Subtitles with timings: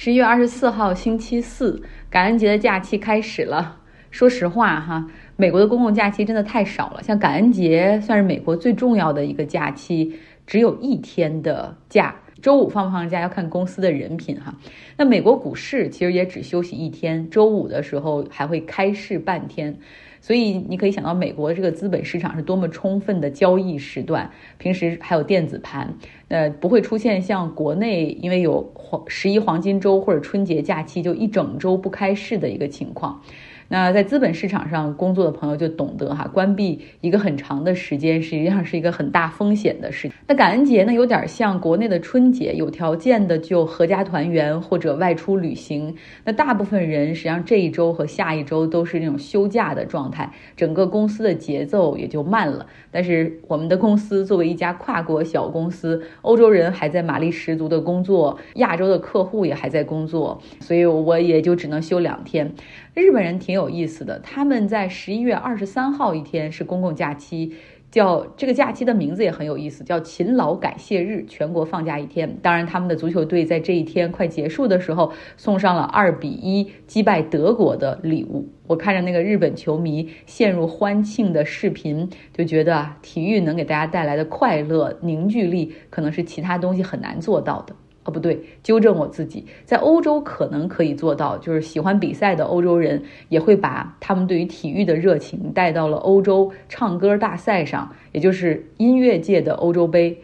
[0.00, 3.80] 十一月二十四号星期四，感恩节的假期开始了。
[4.12, 7.02] 说实话哈，美国的公共假期真的太少了。
[7.02, 10.16] 像感恩节算是美国最重要的一个假期，
[10.46, 12.14] 只有一天的假。
[12.40, 14.54] 周五放不放假要看公司的人品哈。
[14.96, 19.76] 那美国股市其实也只休息一天，周五的时候还会开市半天。
[20.20, 25.94] 所以你可以想到，美国这个资本市场是多么充分的交易时段，平时还有电子盘，
[26.28, 33.22] 呃，不会出现像国内因为有黄十一黄金周或者春节假期就一整周不开市的一个情况。
[33.68, 40.10] 那在资本市场上工作的朋友就懂得哈，关闭一个很长的时间，实际上是一个很大风险的事。
[40.26, 45.94] 那感恩节呢，有点像国内的春节，有条件的就合家团圆或者外出旅行。
[46.24, 52.66] 那大部分人实际上这一周和下一周都是那种休假的状态，整个公司的节奏也就慢了。
[52.90, 62.54] 但是我们的公司作为一家跨国小公司，欧洲人还在马力十足的工作，亚洲的客户也还在工作，所以我也就只能休两天。
[62.98, 67.52] 日本人挺有意思的，他们在十一月二十三号一天是公共假期，
[67.92, 72.38] 叫这个假期的名字也很有意思，叫勤劳感谢日，全国放假一天。
[72.42, 78.48] 当然，他们的足球队在这一天快结束的时候送上了二比一击败德国的礼物。
[78.66, 87.76] 我看着那个日本球迷陷入欢庆的视频，就觉得，体育能给大家带来的快乐凝聚力，可能是其他东西很难做到的。
[88.10, 100.16] 不对，纠正我自己，在欧洲可能可以做到，就是喜欢比赛的欧洲人也会把他们对于体育的热情带到了欧洲唱歌大赛上，也就是音乐界的欧洲杯。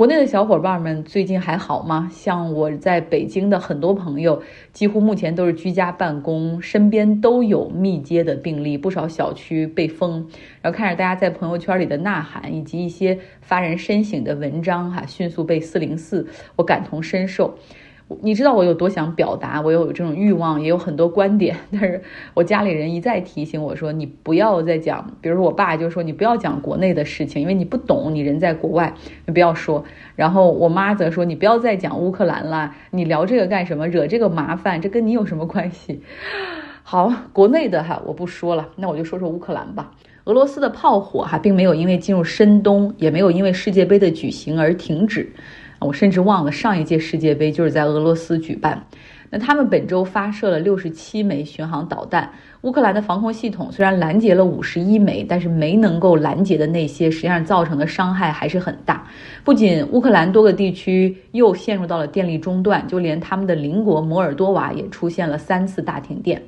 [0.00, 2.08] 国内的小伙伴们最近还好吗？
[2.10, 10.26] 像我在北京的很多朋友，几乎目前都是居家办公，身边都有密接的病例，不少小区被封。
[10.62, 17.58] 然后看着大家在朋友圈里的呐喊，以及一些发人深省的文章，哈，迅速被四零四，我感同身受。
[18.22, 22.02] 你知道我有多想表达，我有这种欲望，也有很多观点， 但是
[22.34, 28.94] 我家里人一再提醒我说，你不要再讲，比如说我爸就说你不要讲国内的事情，因为你不懂，你人在国外，
[29.26, 29.84] 你不要说。
[30.16, 36.02] 然后我妈则说你不要再讲乌克兰了，你聊这个干什么，惹这个麻烦，这跟你有什么关系？
[36.82, 39.92] 好，国内的哈我不说了，那我就说说乌克兰吧。
[40.24, 45.32] 俄罗斯的炮火哈并没有因为进入深冬，也没有因为世界杯的举行而停止。
[45.80, 48.86] 我甚至忘了上一届世界杯就是在俄罗斯举办。
[49.32, 52.28] 那他们本周发射了六十七枚巡航导弹。
[52.62, 59.06] 乌克兰的防空系统虽然拦截了五十一枚，但是没能够拦截的那些，实际上造成的伤害还是很大。
[59.44, 66.42] 不仅乌克兰多个地区又陷入到了电力中断，就连他们的邻国摩尔多瓦也出现了三次大停电。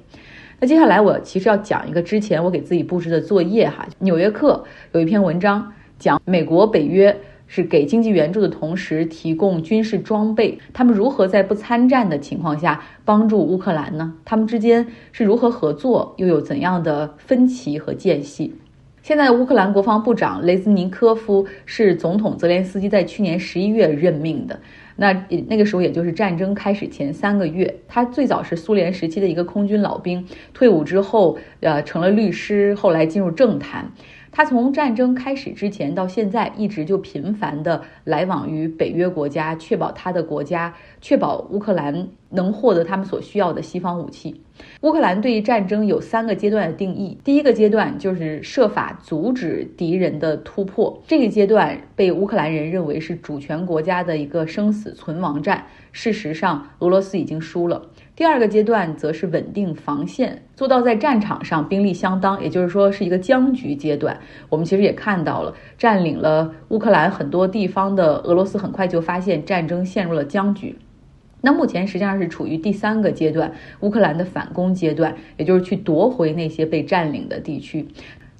[0.58, 7.16] 那接下来我其实要讲一个之前我给自己布置的作业哈，《纽约客》有一篇文章讲美国北约。
[7.54, 14.14] 是给经济援助的同时提供军事装备，他们如何在不参战的情况下帮助乌克兰呢？
[14.24, 18.54] 他们之间是如何合作，又有怎样的分歧和间隙？
[19.02, 24.58] 现在乌克兰国防部长雷兹尼科夫是总统泽连斯基在去年十一月任命的，
[24.96, 25.12] 那
[25.48, 27.74] 那个时候也就是战争开始前三个月。
[27.86, 33.92] 他最早是苏联时期的一个空军老兵，退伍之后，呃，成了律师，后来进入政坛。
[34.32, 44.40] 他从战争开始之前到现在，一直就频繁的来往于北约国家，确保他的国家，确保乌克兰能获得他们所需要的西方武器。
[44.80, 55.66] 乌克兰对于战争有三个阶段的定义，第一个阶段就是设法阻止敌人的突破，这个阶段被乌克兰人认为是主权国家的一个生死存亡战。
[55.90, 57.90] 事实上，俄罗斯已经输了。
[58.14, 64.20] 第二个阶段则是稳定防线，做到在战场上兵力相当，也就是说是一个僵局阶段。
[64.50, 70.76] 我们其实也看到了，占领了乌克兰很多地方的俄罗斯，很快就发现战争陷入了僵局。
[71.40, 73.50] 那目前实际上是处于第三个阶段，
[73.80, 77.88] 乌克兰的反攻阶段，也就是去夺回那些被占领的地区。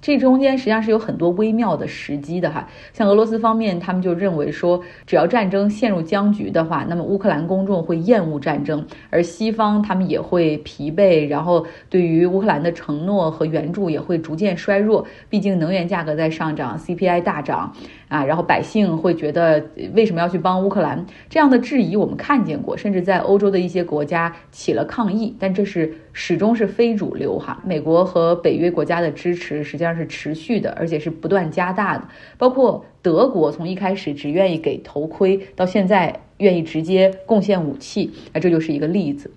[0.03, 17.73] 这中间实际上是有很多微妙的时机的哈，像俄罗斯方面，他们就认为说，只要战争陷入僵局的话，那么乌克兰公众会厌恶战争，而西方他们也会疲惫，然后对于乌克兰的承诺和援助也会逐渐衰弱，毕竟能源价格在上涨，CPI 大涨。
[18.13, 19.65] 啊，然后百姓会觉得
[19.95, 21.07] 为什么要去帮乌克兰？
[21.31, 27.63] 这样的质疑我们看见过，甚至在欧洲的一些国家起了抗议，但这是始终是非主流哈。
[27.65, 32.07] 美国和北约国家的支持实际上是持续的，而且是不断加大的。
[32.37, 39.31] 包括德国从一开始只愿意给头盔，到现在愿意直接贡献武器，那这就是一个例子。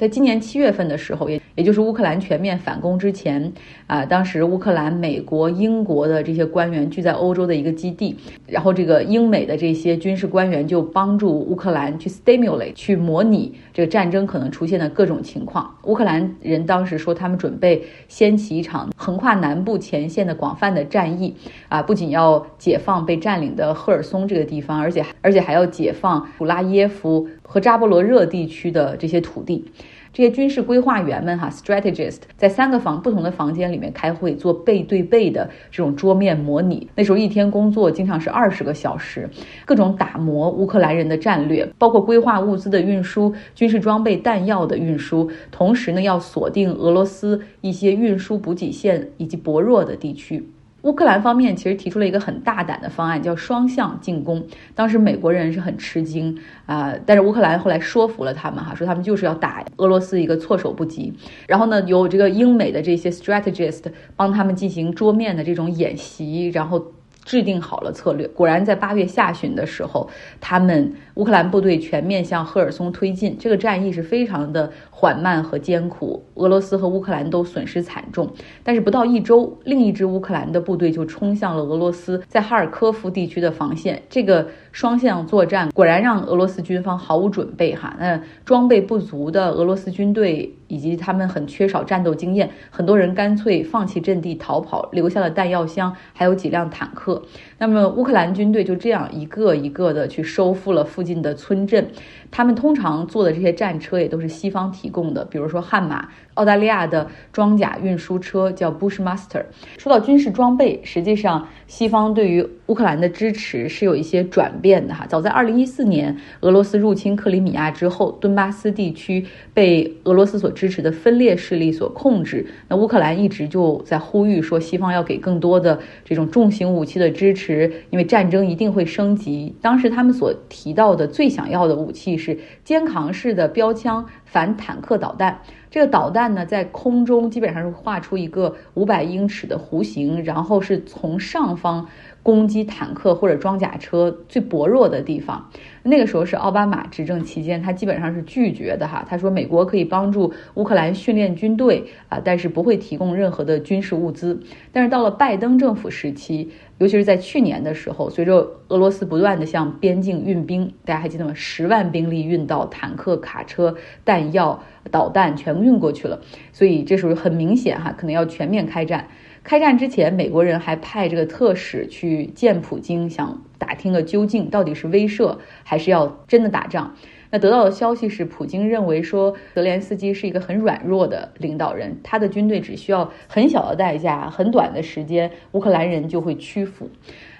[0.00, 3.52] 在今年七月份的时候，也也就是乌克兰全面反攻之前，
[3.86, 8.16] 啊，当时乌克兰、美国、英国的这些官员聚在欧洲的一个基地，
[8.46, 15.74] 然后这个英美的这些军事官员就帮助乌克兰去 stimulate 去模拟这个战争可能出现的各种情况。
[15.82, 21.36] 乌克兰人当时说，他们准备掀起一场横跨南部前线的广泛的战役，
[21.68, 29.64] 啊，不仅要解放被占领的赫尔松这个地方，而且而且还要解放普拉耶夫和扎波罗热地区的这些土地。
[30.12, 36.88] 这些军事规划员们哈，strategist 在三个房不同的房间里面开会，做背对背的这种桌面模拟。
[36.94, 39.28] 那时候一天工作经常是二十个小时，
[39.64, 50.48] 各种打磨乌克兰人的战略，包括规划物资的运输、军事装备、弹药的运输，同时呢要锁定俄罗斯一些运输补给线以及薄弱的地区。
[50.82, 54.46] 乌克兰方面其实提出了一个很大胆的方案，叫双向进攻。
[54.74, 56.36] 当时美国人是很吃惊
[56.66, 61.12] 啊，但是乌克兰后来说服了他们哈，说他们就是要打俄罗斯一个措手不及。
[61.46, 63.84] 然后呢，有这个英美的这些 strategist
[64.16, 66.82] 帮他们进行桌面的这种演习，然后。
[67.30, 70.10] 制定好了策略，果然在八月下旬的时候，
[70.40, 73.38] 他们乌克兰部队全面向赫尔松推进。
[73.38, 78.28] 这个战役是非常的缓慢和艰苦，俄罗斯和乌克兰都损失惨重。
[78.64, 84.02] 但是不到一周，另一支乌克兰的部队就冲向了俄罗斯在哈尔科夫地区的防线。
[84.10, 87.96] 这个双向作战果然让俄罗斯军方毫无准备哈。
[87.98, 97.22] 那装备不足的俄罗斯军队以及他们很缺少战斗经验，很多人干脆放弃阵地逃跑，留下了弹药箱，还有几辆坦克。
[97.60, 101.86] 那么乌克兰军队就这样一个一个的去收复了附近的村镇，
[102.30, 106.08] 他们通常坐的这些战车也都是西方提供的，比如说悍马。
[106.34, 109.44] 澳大利亚的装甲运输车叫 Bushmaster。
[109.76, 115.04] 说到军事装备，实际上西方对于乌克兰的支持是有一些转变的哈。
[115.06, 127.49] 早在2014年俄罗斯入侵克里米亚之后，顿巴斯地区被俄罗斯所支持的分裂势力所控制，那乌克兰一直就在呼吁说，西方要给更多的这种重型武器的支持，
[127.90, 129.54] 因为战争一定会升级。
[129.60, 135.40] 当时他们所提到的最想要的武器是肩扛式的标枪反坦克导弹。
[135.70, 141.86] 这个导弹呢，在空中基本上是画出一个五百英尺的弧形，然后是从上方
[142.22, 145.50] 攻击坦克或者装甲车最薄弱的地方。
[145.82, 149.04] 那个时候是奥巴马执政期间，他基本上是拒绝的哈。
[149.08, 154.40] 他说美国可以帮助乌克兰训练军队啊，但是不会提供任何的军事物资。
[154.72, 161.32] 但是到了拜登政府时期，尤其是在去年的时候，随着俄罗斯不断的向边境运兵，大家还记得吗？
[161.34, 164.62] 十万兵力运到坦克、卡车、弹药。
[164.90, 166.20] 导弹全部运过去了，
[166.54, 169.08] 所以这时候很明显哈，可能要全面开战。
[169.42, 176.94] 开战之前，美国人还派这个特使去见普京，想打听个究竟，到底是威慑还是要真的打仗。
[177.32, 186.90] 那得到的消息是，普京认为说泽连斯基是一个很软弱的领导人，他的军队只需要很小的代价，很短的时间，乌克兰人就会屈服。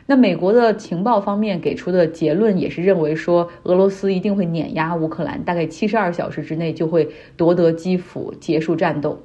[0.07, 9.21] 那美国的情报方面给出的结论也是认为说，俄罗斯一定会碾压乌克兰，大概七十二小时之内就会夺得基辅，结束战斗。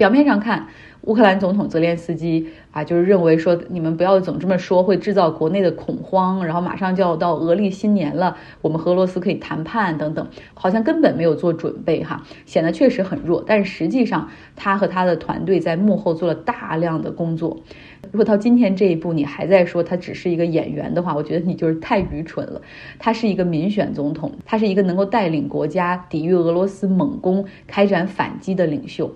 [0.00, 0.66] 表面上看。
[1.04, 6.44] 乌克兰总统泽连斯基啊，就是认为说你们不要总这么说，会制造国内的恐慌。
[6.44, 13.42] 然后马上就要到俄历新年了，我们和俄罗斯可以谈判等等，好像根本没有做准备哈，显得确实很弱。
[13.46, 17.58] 但是实际上，他和他的团队在幕后做了大量的工作。
[18.10, 22.60] 如果到今天这一步，你还在说他只是一个演员的话，我觉得你就是太愚蠢了。
[22.98, 29.10] 他是一个民选总统，他是一个能够带领国家抵御俄罗斯猛攻、开展反击的领袖。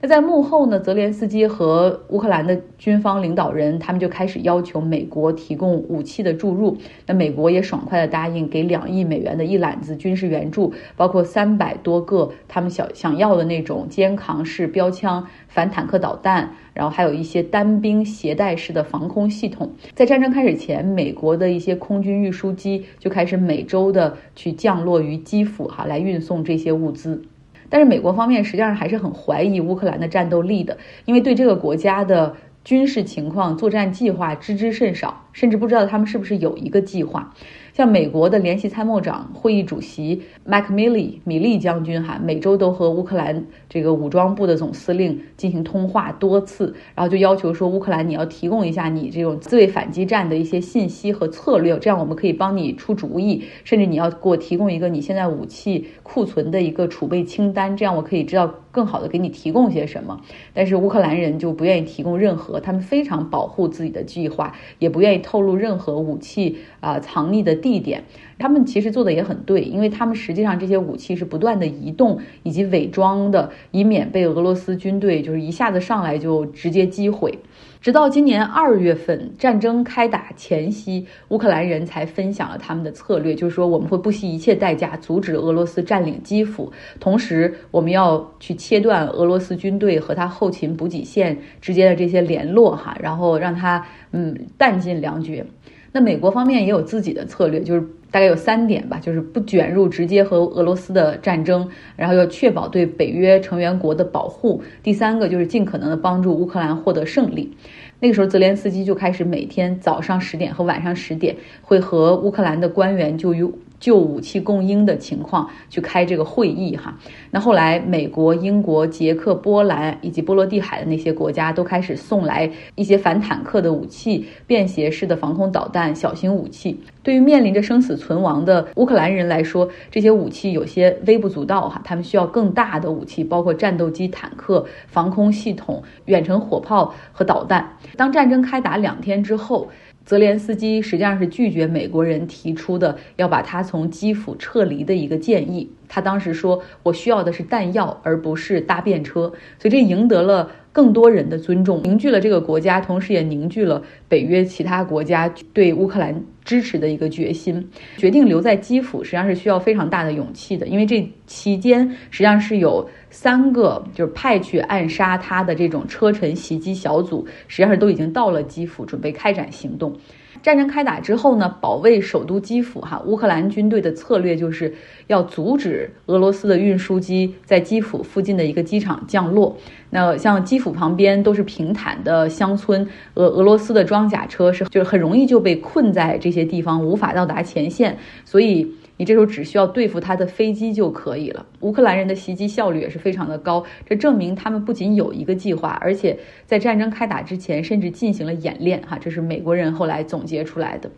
[0.00, 0.78] 那在幕后呢？
[0.78, 6.76] 泽连斯基和乌克兰的军方领导人，他们就开始要求美国提供武器的注入。
[7.06, 19.72] 那美国也爽快的答应给两亿美元的一揽子军事援助，包括三百多个他们想想要的那种肩扛式标枪、反坦克导弹，然后还有一些单兵携带式的防空系统。
[19.96, 27.24] 在战争开始前，美国的一些空军运输机就开始每周的去降落于基辅，哈，来运送这些物资。
[27.70, 32.34] 但是美国方面实际上还是很怀疑乌克兰的战斗力的，因为对这个国家的
[32.64, 37.34] 军事情况、作战计划知之甚少，甚至不知道他们是不是有一个计划。
[37.78, 60.20] 像美国的联席参谋长会议主席麦克米利米利将军哈，每周都和乌克兰这个武装部的总司令进行通话多次，然后就要求说乌克兰你要提供一下你这种自卫反击战的一些信息和策略，这样我们可以帮你出主意，甚至你要给我提供一个你现在武器库存的一个储备清单，这样我可以知道更好的给你提供些什么。
[60.52, 67.78] 但是乌克兰人就不愿意提供任何，他们非常保护自己的计划，也不愿意透露任何武器啊藏匿的地。
[67.78, 68.04] 点。
[68.38, 77.38] 他们其实做的也很对，因为他们实际上这些武器是不断的移动以及伪装的，以免被俄罗斯军队就是一下子上来就直接击毁。
[77.80, 95.46] 直到今年二月份战争开打前夕，乌克兰人才分享了他们的策略，就是说我们会不惜一切代价阻止俄罗斯占领基辅，同时我们要去切断俄罗斯军队和他后勤补给线之间的这些联络，哈，然后让他嗯弹尽粮绝。
[95.92, 104.62] 那美国方面也有自己的策略，就是大概有三点吧，就是不卷入直接和俄罗斯的战争，然后要确保对北约成员国的保护。
[104.82, 107.56] 第三个就是尽可能的帮助乌克兰获得胜利。
[108.00, 113.50] 那个时候，泽连斯基就开始每天早上十点和晚上十点会和乌克兰的官员就与。
[113.80, 116.98] 就武器供应的情况去开这个会议哈，
[117.30, 126.80] 那后来美国、英国、捷克、波兰以及波罗的海的那些国家都开始送来一些反坦克的武器、便携式的防空导弹、小型武器。
[127.02, 137.76] 对于面临着生死存亡的乌克兰人来说，这些武器有些微不足道哈，他们需要更大的武器，包括战斗机、坦克、防空系统、远程火炮和导弹。
[137.96, 139.70] 当战争开打两天之后。
[140.08, 145.70] 泽连斯基实际上是拒绝美国人提出的要把他从基辅撤离的一个建议。
[145.88, 156.14] 他当时说：“我需要的是弹药，而不是搭便车。”所以这赢得了更多人的尊重，凝聚了这个国家，同时也凝聚了北约其他国家对乌克兰
[156.44, 157.66] 支持的一个决心。
[157.96, 162.88] 决定留在基辅实际上是需要非常大的勇气的，因为这期间实际上是有。
[163.10, 169.96] 三个就是派去暗杀他的这种车臣袭击小组，实际上是都已经到了基辅，准备开展行动。
[170.42, 174.74] 战争开打之后呢，保卫首都基辅，哈，乌克兰军队的策略就是
[175.06, 179.56] 要阻止俄罗斯的运输机在基辅附近的一个机场降落。
[179.90, 188.74] 那像基辅旁边都是平坦的乡村，俄俄罗斯的装甲车是就是很容易就被困在这些地方，无法到达前线，所以。
[188.98, 191.46] 你这时候只需要对付他的飞机就可以了。
[191.60, 198.82] 乌克兰人的袭击效率也是非常的高，这证明他们不仅有一个计划，而且在战争开打之前甚至进行了演练。
[198.82, 200.90] 哈，这是美国人后来总结出来的。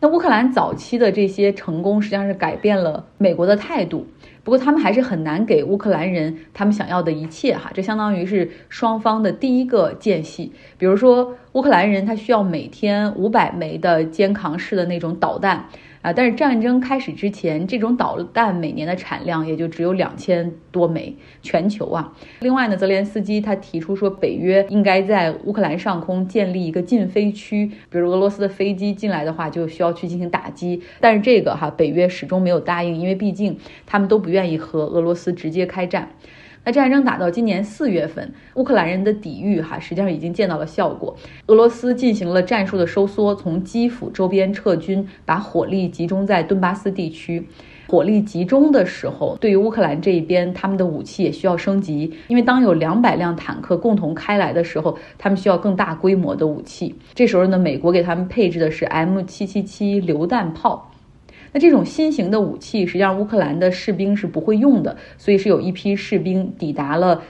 [0.00, 4.04] 那乌克兰早期的这些成功实际上是改变了美国的态度，
[4.42, 7.54] 不过他们还是很难给乌克兰人他们想要的一切。
[7.54, 10.50] 哈，这相当于是双方的第一个间隙。
[10.76, 15.66] 比如说，乌克兰人他需要每天五百枚的肩扛式的那种导弹。
[16.02, 16.12] 啊！
[16.12, 22.12] 但是战争开始之前，这种导弹每年的产量也就只有两千多枚，全球啊。
[22.40, 30.82] 另外呢，泽连斯基他提出说，北约应该在乌克兰上空建立一个禁飞区，比如俄罗斯的飞机进来的话，就需要去进行打击。
[31.00, 33.56] 但是这个哈，北约始终没有答应，因为毕竟
[33.86, 36.10] 他们都不愿意和俄罗斯直接开战。
[36.64, 41.16] 那战争打到今年四月份，乌克兰人的抵御哈，实际上已经见到了效果。
[41.46, 47.44] 俄罗斯进行了战术的收缩，从基辅周边撤军，把火力集中在顿巴斯地区。
[47.88, 56.94] 火力集中的时候，对于乌克兰这一边，他们的武器也需要升级，因为当有两百辆坦克共同开来的时候，他们需要更大规模的武器。
[57.12, 60.91] 这时候呢，美国给他们配置的是 M 七七七榴弹炮。
[61.52, 67.22] 那这种新型的武器，实际上乌克兰的士兵是不会用的，所以是有一批士兵抵达了。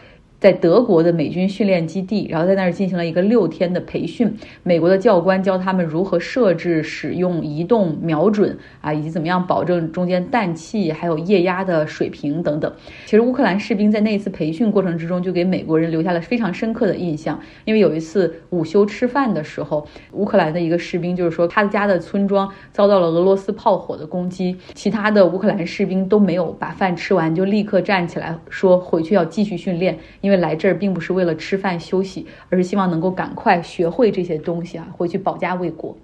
[0.42, 4.36] 在德国的美军训练基地，然后在那儿进行了一个六天的培训。
[4.64, 12.72] 美国的教官教他们如何设置、使用、移动、瞄准啊，以及怎么样保证中间氮气还有液压的水平等等。
[13.04, 17.38] 其实乌克兰士兵在那一次培训过程之中，就给美国人留下了非常深刻的印象。
[17.64, 30.31] 因为有一次午休吃饭的时候，乌克兰的一个士兵就是说，他的家的村庄遭到了俄罗斯炮火的攻击，其他的乌克兰士兵都没有把饭吃完，就立刻站起来说回去要继续训练，因为。
[30.36, 35.96] 来这儿并不是为了吃饭休息，而是希望能够赶快学会这些东西啊，回去保家卫国。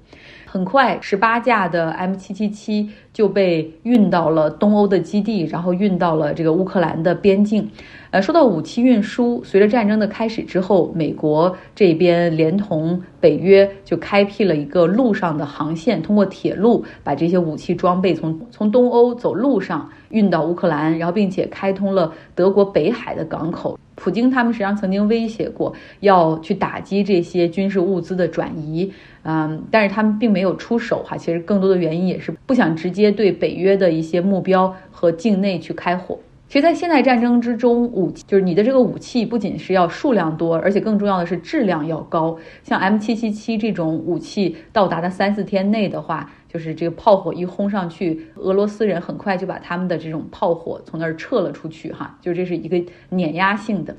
[0.47, 7.69] 很快，十八架的 M 七七七就被运到了东欧的基地，然后运到了这个乌克兰的边境。
[8.13, 23.77] 呃，说到武器运输，随着战争的开始之后，美国这边连同北约就开辟了一个陆上的航线，通过铁路把这些武器装备从从东欧走路上运到乌克兰，然后并且开通了德国北海的港口。
[23.97, 28.93] 普京他们实际上曾经威胁过要去打击这些军事物资的转移，
[29.25, 31.17] 嗯，但是他们并没有出手哈。
[31.17, 36.19] 其实更多的原因也是不想直接对北约的一些目标和境内去开火。
[36.49, 42.39] 其实，在现代战争之中，武器就是你的这个武器不仅是要数量多，而且更重要的是质量要高。
[42.63, 53.95] 像 M 七七七这种武器到达的三四天内的话，就是这个炮火一轰上去，俄罗斯人很快就把他们的这种炮火从那儿撤了出去，哈，就这是一个碾压性的。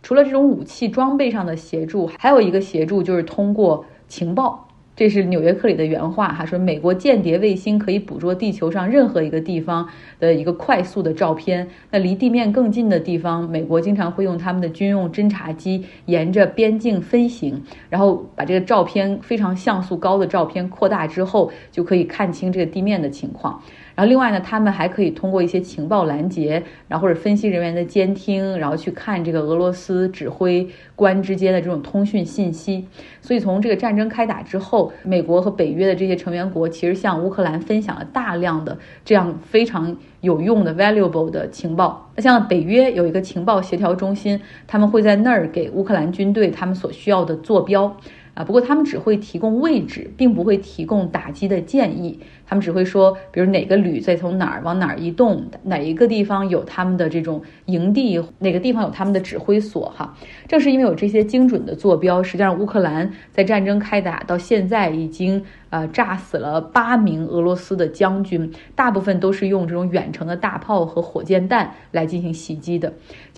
[0.00, 4.67] 除了这种武器装备上的协助，还有一个协助就是通过情报。
[4.98, 9.88] 这是《纽约客》里的原话哈，说美国间谍卫星可以捕捉地球上任何一个地方
[10.18, 11.68] 的一个快速的照片。
[11.92, 23.62] 那离地面更近的地方，美国经常会用他们的军用侦察机沿着边境飞行，然后把这个照片非常像素高的照片扩大之后，就可以看清这个地面的情况。
[23.98, 30.64] 然后另外呢，他们还可以通过一些情报拦截，然后或者分析人员的监听，然后去看这个俄罗斯指挥
[30.94, 32.86] 官之间的这种通讯信息。
[33.20, 42.08] 所以从这个战争开打之后，美国和北约的这些成员国其实向乌克兰分享了大量的这样非常有用的 valuable 的情报。
[42.14, 47.96] 那像北约有一个情报协调中心，他们会在那儿给乌克兰军队他们所需要的坐标。
[48.34, 52.20] 啊，不过他们只会提供位置，并不会提供打击的建议。
[52.48, 59.92] 他们只会说，比如哪个旅在从哪儿往哪儿移动，哪一个地方有他们的这种营地，哪个地方有他们的指挥所。
[59.94, 60.16] 哈，
[60.48, 72.90] 正是因为有这些精准的坐标，实际上乌克兰在战争开打到现在已经呃炸死了八名俄罗斯的将军，大部分都是用这种远程的大炮和火箭弹来进行袭击的。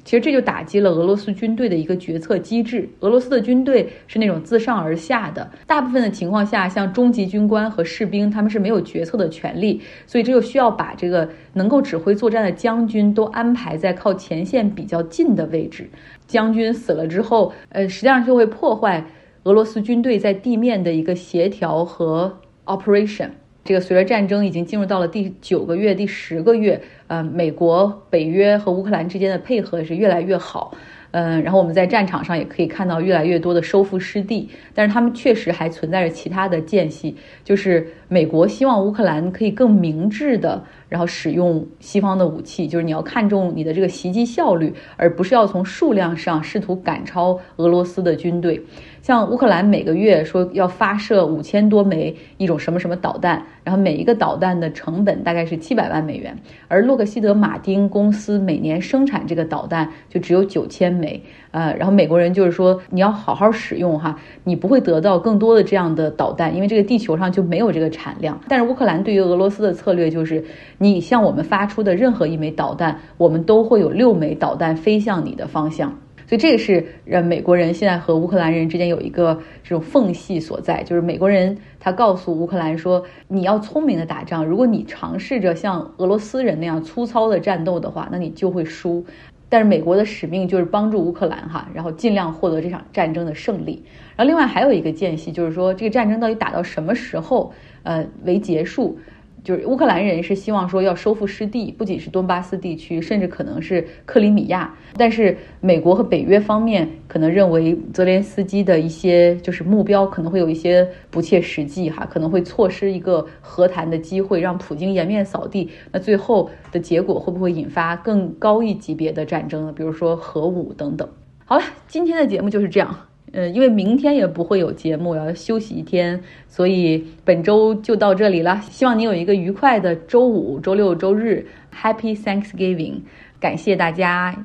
[0.02, 2.88] 其实这就打击了俄罗斯军队的一个决策机制。
[3.00, 9.80] 俄罗斯的军队是那种自上而下的，大部分的情况下，像中级军官和士兵，他们是没有决决策的权利。
[10.07, 15.88] 所以这就需要把这个能够指挥作战的将军都安排在靠前线比较近的位置。
[16.26, 19.07] 将军死了之后，呃，实际上就会破坏
[19.45, 23.30] 俄罗斯军队在地面的一个协调和 operation。
[23.62, 30.75] 这个随着战争已经进入到了第九个月、第十个月，呃，美国、北约和乌克兰之间的配合是越来越好，
[31.12, 40.64] 嗯，然后我们在战场上也可以看到越来越多的收复失地，但是他们确实还存在着其他的间隙，就是美国希望乌克兰可以更明智的。
[40.90, 48.61] 然后使用西方的武器，就是你要看重你的这个袭击效率，而不是要从数量上试图赶超俄罗斯的军队。
[49.00, 56.37] 像乌克兰每个月说要发射五千多枚一种什么什么导弹，然后每一个导弹的成本大概是七百万美元，
[56.68, 61.23] 而洛克希德马丁公司每年生产这个导弹就只有九千枚。
[61.52, 68.38] 呃，然后美国人就是说你要好好使用哈，你不会得到更多的这样的导弹，因为这个地球上就没有这个产量。
[68.49, 70.44] 但是乌克兰对于俄罗斯的策略就是。
[70.82, 75.94] 你向我们发出的任何一枚导弹，我们都会有六枚导弹飞向你的方向。
[76.26, 89.05] 所以这个是让美国人现在和乌克兰人之间有一个这种缝隙所在，就是美国人他告诉乌克兰说，你要聪明的打仗，如果你尝试着像俄罗斯人那样粗糙的战斗的话，那你就会输。
[89.50, 93.85] 但是美国的使命就是帮助乌克兰哈，然后尽量获得这场战争的胜利。
[94.16, 97.52] 然后另外还有一个间隙，就是说这个战争到底打到什么时候
[97.83, 98.96] 呃为结束？
[99.42, 104.74] 就是乌克兰人是希望说要收复失地，不仅是顿巴斯地区，甚至可能是克里米亚。
[104.96, 115.70] 但是美国和北约方面可能认为泽连斯基的一些就是目标可能会有一些不切实际哈，可能会错失一个和谈的机会，让普京颜面扫地。
[115.92, 119.72] 那最后的结果会不会引发更高一级别的战争呢？
[119.72, 121.09] 比如说核武等等。
[121.44, 123.10] 好了，今天的节目就是这样。
[123.33, 128.61] 呃，因为明天也不会有节目，要休息一天，所以本周就到这里了。
[128.71, 133.01] 希望你有一个愉快的周五、周六、周日，Happy Thanksgiving！
[133.38, 134.45] 感谢大家。